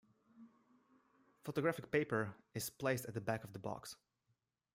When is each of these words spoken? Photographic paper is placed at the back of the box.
Photographic 1.43 1.91
paper 1.91 2.33
is 2.55 2.71
placed 2.71 3.05
at 3.05 3.13
the 3.13 3.21
back 3.21 3.43
of 3.43 3.53
the 3.53 3.59
box. 3.59 3.95